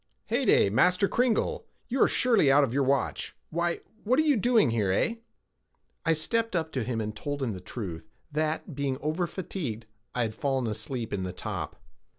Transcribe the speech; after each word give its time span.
"Heyday, 0.25 0.71
Master 0.71 1.07
Cringle, 1.07 1.67
you 1.87 2.01
are 2.01 2.07
surely 2.07 2.51
out 2.51 2.63
of 2.63 2.73
your 2.73 2.81
watch. 2.81 3.35
Why, 3.51 3.81
what 4.03 4.17
are 4.17 4.23
you 4.23 4.35
doing 4.35 4.71
here, 4.71 4.91
eh?" 4.91 5.17
I 6.07 6.13
stepped 6.13 6.55
up 6.55 6.71
to 6.71 6.83
him 6.83 6.99
and 6.99 7.15
told 7.15 7.43
him 7.43 7.51
the 7.51 7.61
truth, 7.61 8.09
that, 8.31 8.73
being 8.73 8.97
over 8.99 9.27
fatigued, 9.27 9.85
I 10.15 10.23
had 10.23 10.33
fallen 10.33 10.65
asleep 10.65 11.13
in 11.13 11.21
the 11.21 11.33
top. 11.33 11.75